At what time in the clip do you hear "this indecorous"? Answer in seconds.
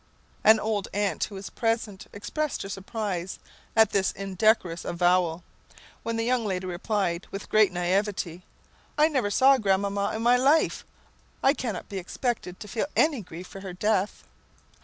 3.91-4.83